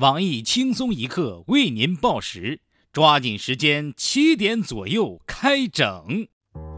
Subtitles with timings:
[0.00, 2.60] 网易轻松一刻为您报时，
[2.92, 6.28] 抓紧时间，七点左右开整。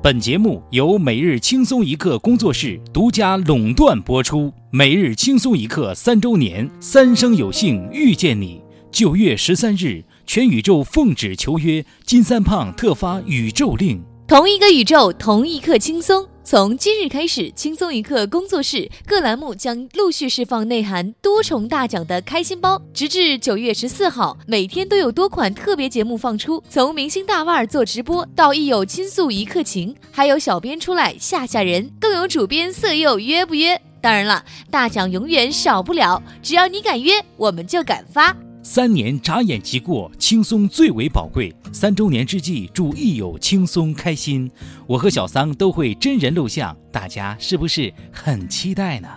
[0.00, 4.52] 本节目由每日轻松一刻工作室独家垄断播出。
[4.70, 8.62] 每日轻松一刻三周年，三生有幸遇见你。
[8.92, 14.00] 九月十三日，全宇宙奉旨求约，金三胖特发宇宙令。
[14.28, 16.24] 同一个宇宙，同一刻轻松。
[16.50, 26.64] 从今日开始，轻松一刻工作室各栏目将陆续释放内含多重大奖的开心包，直至九月十四号，每天都有多款特别节目放出。
[26.70, 33.78] 从明星大腕儿做直播，到益友倾诉一刻情，还有小编出来吓吓人，更有主编色诱约不约？
[34.00, 38.34] 当然了，大奖永远少不了，只要你敢约，我们就敢发。
[38.70, 41.50] 三年眨眼即过，轻松最为宝贵。
[41.72, 44.48] 三周年之际，祝益友轻松开心。
[44.86, 49.08] 我和小桑都会真人录像，大家是不是很期待呢？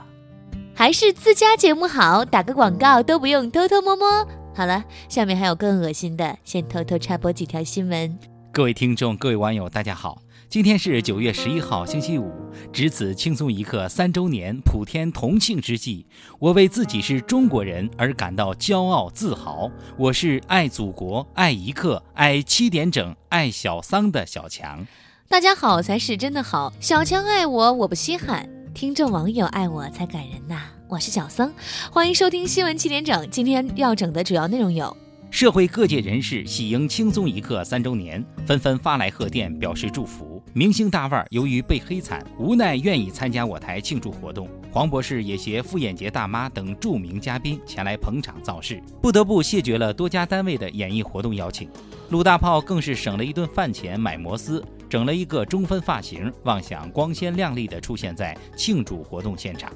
[0.74, 4.26] 还是自家节目好，打个广告都不用偷偷摸摸。
[4.56, 8.18] 好了，下面还有更恶心的，先偷偷插播几条新闻。
[8.54, 10.22] 各位听众，各位网友，大家好。
[10.52, 12.30] 今天是九月十一号，星期五，
[12.74, 16.06] 值此轻松一刻三周年普天同庆之际，
[16.40, 19.72] 我为自己是中国人而感到骄傲自豪。
[19.98, 24.86] 我是爱祖国、爱一刻、爱七点整、爱小桑的小强。
[25.30, 30.64] 大家好才是真的好，小强爱我我不稀罕，听众网友爱我才感人呐。
[30.90, 31.50] 我是小桑，
[31.90, 33.26] 欢迎收听新闻七点整。
[33.30, 34.98] 今天要整的主要内容有。
[35.32, 40.44] 社会各界人士喜迎轻松一刻三周年，纷纷发来贺电表示祝福。
[40.54, 44.50] 明星大腕由于被黑惨，无奈愿意参加我台庆祝活动。
[44.70, 51.70] 黄博士也携傅艳杰大妈等著名嘉宾前来捧场造势，不得不谢绝了多家单位的演艺活动邀请。
[52.10, 54.62] 鲁大炮更是省了一顿饭钱买摩斯。
[54.92, 59.72] 整了一个中分发型，妄想光鲜亮丽的出现在庆祝活动现场。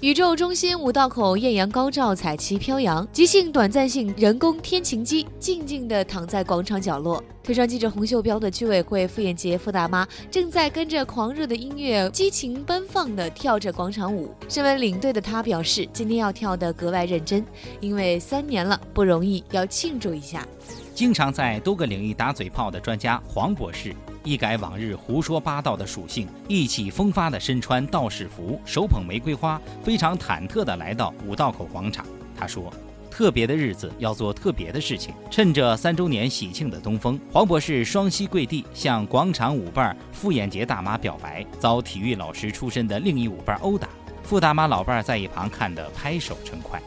[0.00, 7.20] 宇宙中心五道口艳阳高照，彩旗飘扬，即兴短暂性人工天晴机静静地躺在广场角落。
[7.42, 14.32] 推上记者洪秀标的居委会傅艳杰傅大妈正在跟着狂热的音乐激情奔放地跳着广场舞。
[14.48, 17.44] 身为领队的她表示，今天要跳得格外认真，
[17.80, 20.46] 因为三年了不容易，要庆祝一下。
[20.94, 23.92] 经常在多个领域打嘴炮的专家黄博士。
[24.22, 32.04] 一改往日胡说八道的属性，意气风发的身穿道士服，手捧玫瑰花，非常忐忑的来到五道口广场。
[32.36, 32.72] 他说
[33.10, 43.88] ：“特别的日子要做特别的事情，趁着三周年喜庆的东风，黄博士双膝跪地向广场舞伴傅艳杰大妈表白，遭体育老师出身的另一舞伴殴打。
[44.22, 46.80] 傅大妈老伴在一旁看得拍手称快。”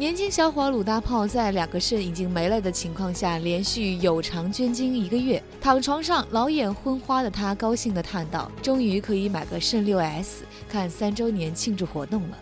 [0.00, 12.38] 年轻小伙鲁大炮在两个肾已经没了的情况下，连续有偿捐精一个月，躺床上老眼昏花的他高兴地叹道：“终于可以买个肾六 S 看三周年庆祝活动了。”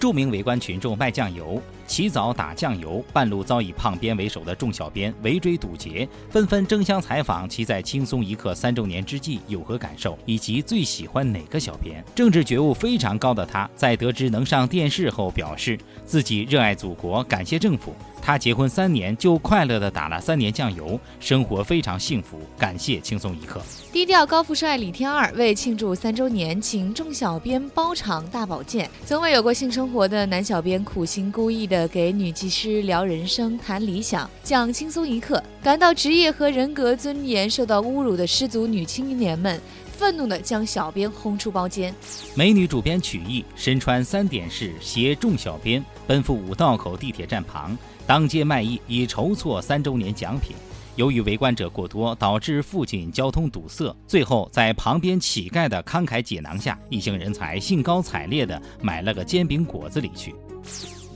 [0.00, 12.04] 著名围观群众卖酱油，起早打酱油，半路遭以胖编为首的众小编围追堵截，纷纷争相采访其在轻松一刻三周年之际有何感受，以及最喜欢哪个小编。
[12.14, 17.94] 政治觉悟非常高的他，在得知能上电视后，表示自己热爱祖国，感谢政府。
[18.22, 22.40] 他结婚三年就快乐的打了三年酱油，生活非常幸福。
[22.58, 23.62] 感谢轻松一刻。
[23.92, 28.90] 低调高富帅李天二为庆祝三周年，请众小编包场大保健。
[29.04, 39.60] 从未有过性生活的男小编苦心孤诣的给女技师聊人生、谈理想、讲轻松一刻，感到职业和人格尊严受到侮辱的失足女青年们。
[39.98, 41.92] 愤怒地将小编轰出包间。
[42.34, 47.74] 美女主编曲艺身穿三点式，携众小编奔赴五道口地铁站旁，
[48.06, 50.54] 当街卖艺以筹措三周年奖品。
[50.96, 53.94] 由于围观者过多，导致附近交通堵塞。
[54.06, 60.34] 最后在旁边乞丐的慷慨解囊下，一行人才兴高采烈地买了个煎饼果子离去。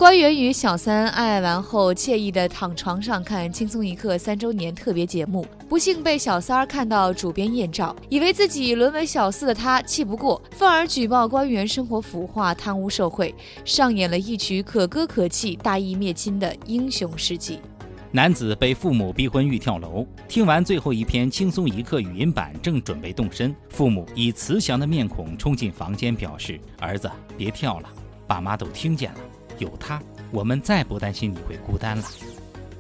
[0.01, 17.61] 官员与小三爱爱完后，惬意地躺床上看《轻松一刻》三周年特别节目，不幸被小三儿看到主编艳照，以为自己沦为小四的他气不过，愤而举报官员生活腐化、贪污受贿，上演了一曲可歌可泣、大义灭亲的英雄事迹。
[18.11, 27.89] 男子被父母逼婚欲跳楼，听完最后一篇《轻松一刻》语音版，正准备动身，父母以慈祥的面孔冲进房间，表示：“儿子，别跳了，
[28.27, 29.19] 爸妈都听见了。”
[29.61, 30.03] 有他，
[30.33, 32.05] 我们再不担心你会孤单了。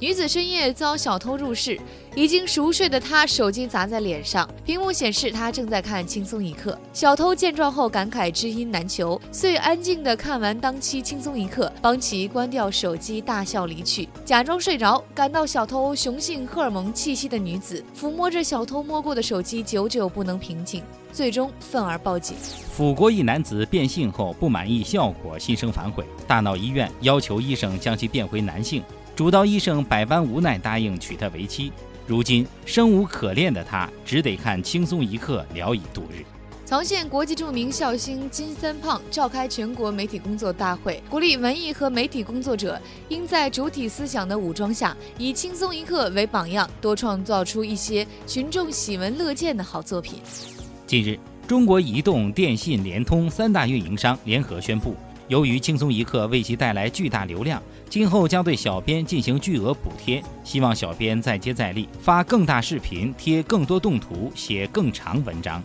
[0.00, 1.78] 女子深夜遭小偷入室，
[2.14, 6.72] 已经熟睡的她手机砸在脸上，屏幕显示她正在看《轻松一刻》。
[6.90, 15.04] 小偷见状后感慨知音难求，遂安静地看完当期《轻松一刻》，帮其关掉手机，大笑离去，假装睡着。
[15.14, 20.82] 感到小偷雄性荷尔蒙气息的女子抚摸着小偷摸过的手机，久久不能平静，
[21.12, 22.38] 最终愤而报警。
[22.72, 28.82] 辅国一男子变性后不满意效果，心生反悔，大闹医院，要求医生将其变回男性。
[29.20, 31.70] 主刀医生百般无奈答应娶她为妻。
[32.06, 36.24] 如今生无可恋的她，只得看轻松一刻聊以度日。
[36.64, 42.80] 曹县国际著名笑星金三胖召开全国媒体工作大会，鼓励文艺和媒体工作者
[43.10, 50.20] 应在主体思想的武装下，以轻松一刻为榜样，多创造出一些群众喜闻乐见的好作品。
[50.86, 54.96] 近日，中国移动、电信、联通三大运营商联合宣布。
[55.28, 65.60] 由于轻松一刻为其带来巨大流量，今后将对小编进行巨额补贴，希望小编再接再厉，发更大视频，贴更多动图，写更长文章。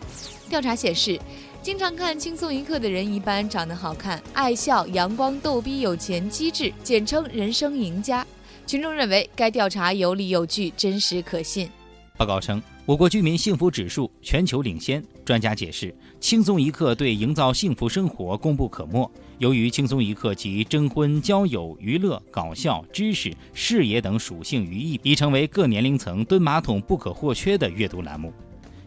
[0.49, 1.19] 调查显示，
[1.61, 8.25] 经常看轻松一刻的人一般长得好看、爱笑、阳光、逗逼、有钱、机智，简称人生赢家。
[8.65, 11.69] 群众认为该调查有理有据，真实可信。
[12.17, 15.03] 报告称，我国居民幸福指数全球领先。
[15.25, 19.11] 专家解释，轻松一刻对营造幸福生活功不可没。
[19.39, 28.31] 由于轻松一刻集征婚、交友、娱乐、搞笑、知识、视野等属性于一，已成为各年龄层蹲马桶不可或缺的阅读栏目。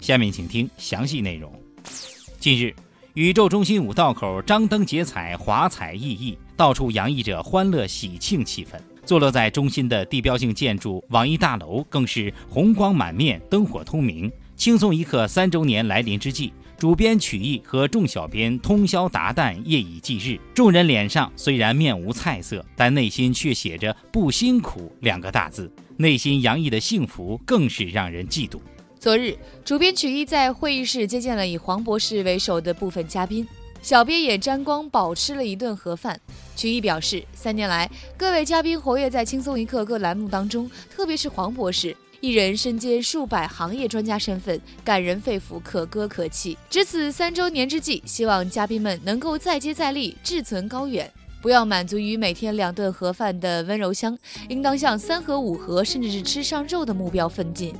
[0.01, 1.53] 下面请听详细内容。
[2.39, 2.73] 近日，
[3.15, 8.79] 宇宙中心五道口张灯结彩，华彩熠熠，到处洋溢着欢乐喜庆气氛。
[9.05, 14.31] 坐落在中心的地标性建筑网易大楼更是红光满面，灯火通明。
[14.59, 20.37] 轻松一刻三周年来临之际，主编曲艺和众小编通宵达旦，夜以继日。
[20.53, 28.59] 众人脸上虽然面无菜色，但内心却写着“不辛苦”两个大字，内心洋溢的幸福更是让人嫉妒。
[28.99, 33.47] 昨日，主编曲艺在会议室接见了以黄博士为首的部分嘉宾。
[33.81, 36.21] 小编也沾光饱吃了一顿盒饭。
[36.57, 46.59] 曲艺表示，三年来，各位嘉宾活跃在《轻松一刻》各栏目当中，特别是黄博士一人身兼数百行业专家身份，感人肺腑，可歌可泣。
[46.69, 51.09] 值此三周年之际，希望嘉宾们能够再接再厉，志存高远，
[51.41, 54.19] 不要满足于每天两顿盒饭的温柔乡，
[54.49, 57.73] 应当向三盒五盒，甚至是吃上肉的目标奋进。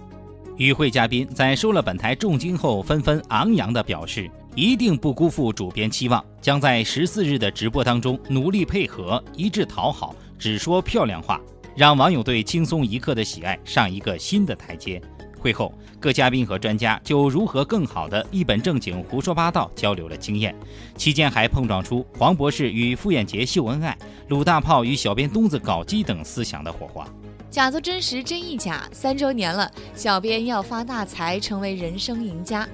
[0.57, 11.41] 与会嘉宾在收了本台重金后，纷纷昂扬地表示，一定不辜负主编期望，将在十四日的直播当中努力配合，一致讨好，只说漂亮话，
[11.79, 15.01] 让网友对轻松一刻的喜爱上一个新的台阶。
[15.39, 20.53] 会后，各嘉宾和专家就如何更好的一本正经胡说八道交流了经验，
[20.97, 23.97] 期间还碰撞出黄博士与傅艳杰秀恩爱、
[24.27, 27.07] 鲁大炮与小编东子搞基等思想的火花。
[27.49, 28.83] 假作真实，真亦假。
[28.91, 32.69] 三周年了，小编要发大财，成为人生赢家。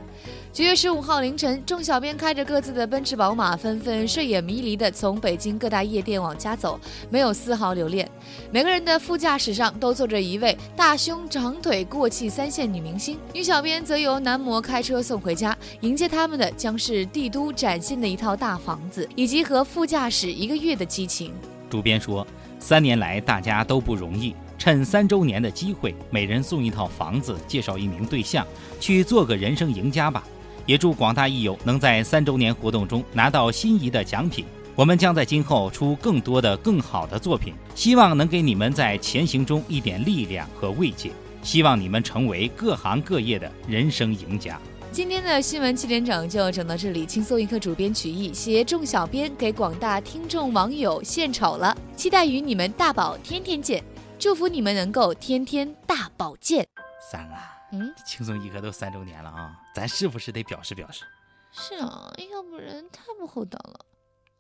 [0.55, 6.79] 九月十五号凌晨，众小编开着各自的奔驰、宝马，纷纷睡眼迷离地从北京各大夜店往家走，
[7.11, 8.09] 没有丝毫留恋。
[8.53, 15.59] 每个人的副驾驶上都坐着一位大胸长腿、过气三线女明星，女小编则由男模开车送回家。
[15.81, 21.33] 迎接他们的将是帝都崭新的一套大房子，以及和副驾驶一个月的激情。
[21.69, 22.25] 主编说
[22.61, 28.47] ：“三年来，大家都不容易。”趁三周年的机会，每人送一套房子，介绍一名对象，
[28.79, 30.23] 去做个人生赢家吧。
[30.67, 34.45] 也祝广大益友能在三周年活动中拿到心仪的奖品。
[34.75, 41.11] 我们将在今后出更多的、更好的作品，希望能给你们在前行中一点力量和慰藉。
[41.43, 44.59] 希望你们成为各行各业的人生赢家。
[44.91, 53.83] 今天的新闻七点整就整到这里，轻松一刻主编曲艺携众小编给广大听众网友献丑了，期待与你们大宝天天见。
[54.19, 56.67] 祝福你们能够天天大保健。
[57.13, 61.05] 三啊，嗯，轻松一刻都三周年了啊，咱是不是得表示表示？
[61.51, 63.87] 是啊，要不然太不厚道了。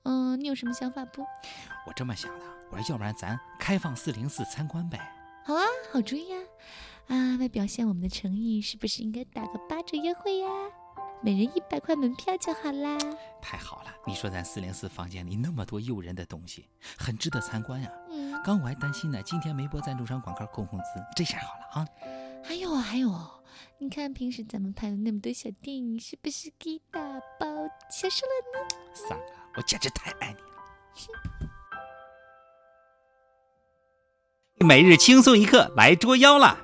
[0.04, 1.22] 嗯，你有什么想法不？
[1.86, 4.98] 我这么想的，我说要不然咱开放四零四参观呗。
[5.44, 5.62] 好啊，
[5.92, 6.40] 好主意啊。
[7.08, 10.48] 啊，为表现我们的诚意，是不是应该打个八折优惠呀？
[11.22, 12.98] 每人一百块门票就好啦！
[13.40, 17.90] 太好了，你说咱四零四房间里那么多诱人的东西，很值得参观呀。
[18.10, 20.84] 嗯，刚我还担心呢，今天没播赞助商广告扣工资，
[21.16, 21.88] 这下好了啊。
[22.46, 23.10] 还有啊，还有，
[23.78, 27.00] 你看平时咱们拍的那么多小电影，是不是可以打
[27.40, 27.46] 包
[27.90, 28.68] 销售了呢？
[28.92, 30.46] 算了，我简直太爱你了。
[34.66, 36.63] 每日轻松一刻来捉妖了！